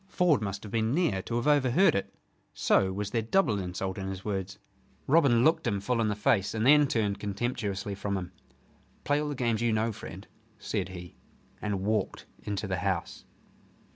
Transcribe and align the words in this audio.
Ford 0.07 0.41
must 0.41 0.63
have 0.63 0.71
been 0.71 0.95
near 0.95 1.21
to 1.21 1.35
have 1.35 1.45
overheard 1.47 1.93
it. 1.93 2.11
So 2.55 2.91
was 2.91 3.11
there 3.11 3.21
double 3.21 3.59
insult 3.59 3.99
in 3.99 4.07
his 4.07 4.25
words. 4.25 4.57
Robin 5.05 5.43
looked 5.43 5.67
him 5.67 5.79
full 5.79 6.01
in 6.01 6.07
the 6.07 6.15
face, 6.15 6.55
and 6.55 6.65
then 6.65 6.87
turned 6.87 7.19
contemptuously 7.19 7.93
from 7.93 8.17
him. 8.17 8.31
"Play 9.03 9.21
all 9.21 9.29
the 9.29 9.35
games 9.35 9.61
you 9.61 9.71
know, 9.71 9.91
friend," 9.91 10.25
said 10.57 10.89
he: 10.89 11.17
and 11.61 11.81
walked 11.81 12.25
into 12.43 12.65
the 12.65 12.77
house. 12.77 13.25